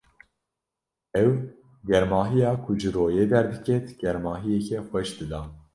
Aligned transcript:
Ew 1.23 1.29
germahiya 1.89 2.49
ku 2.63 2.69
ji 2.79 2.89
royê 2.95 3.25
derdiket, 3.31 3.85
germahiyeke 4.01 4.77
xweş 4.87 5.09
dida. 5.17 5.41